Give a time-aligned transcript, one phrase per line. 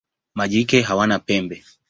[0.35, 1.63] Majike hawana pembe.